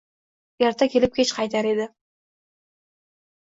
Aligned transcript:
Erta 0.69 0.87
ketib, 0.93 1.13
kech 1.19 1.35
qaytar 1.41 1.71
edi. 1.75 1.89